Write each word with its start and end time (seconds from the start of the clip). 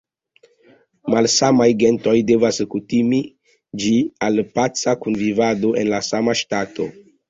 Malsamaj 1.13 1.67
gentoj 1.83 2.15
devas 2.31 2.61
kutimiĝi 2.73 3.95
al 4.31 4.45
paca 4.59 5.01
kunvivado 5.07 5.79
en 5.85 5.97
la 5.97 6.07
sama 6.13 6.41
ŝtato. 6.45 6.95